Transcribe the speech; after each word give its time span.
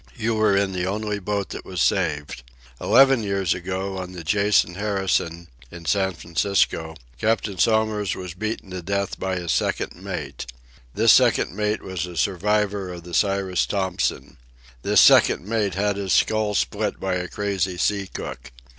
You 0.17 0.33
were 0.33 0.57
in 0.57 0.71
the 0.73 0.87
only 0.87 1.19
boat 1.19 1.49
that 1.49 1.63
was 1.63 1.79
saved. 1.79 2.41
Eleven 2.79 3.21
years 3.21 3.53
ago, 3.53 3.99
on 3.99 4.13
the 4.13 4.23
Jason 4.23 4.73
Harrison, 4.73 5.47
in 5.69 5.85
San 5.85 6.13
Francisco, 6.13 6.95
Captain 7.19 7.59
Somers 7.59 8.15
was 8.15 8.33
beaten 8.33 8.71
to 8.71 8.81
death 8.81 9.19
by 9.19 9.35
his 9.35 9.51
second 9.51 9.93
mate. 9.95 10.47
This 10.95 11.11
second 11.11 11.55
mate 11.55 11.83
was 11.83 12.07
a 12.07 12.17
survivor 12.17 12.91
of 12.91 13.03
the 13.03 13.13
Cyrus 13.13 13.67
Thompson. 13.67 14.37
This 14.81 15.01
second 15.01 15.45
mate'd 15.47 15.75
had 15.75 15.97
his 15.97 16.13
skull 16.13 16.55
split 16.55 16.99
by 16.99 17.13
a 17.13 17.27
crazy 17.27 17.77
sea 17.77 18.07
cook. 18.11 18.51